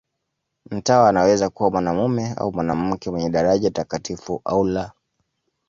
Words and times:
Mtawa 0.71 1.09
anaweza 1.09 1.49
kuwa 1.49 1.71
mwanamume 1.71 2.33
au 2.37 2.51
mwanamke, 2.53 3.09
mwenye 3.09 3.29
daraja 3.29 3.71
takatifu 3.71 4.41
au 4.45 4.63
la. 4.67 4.91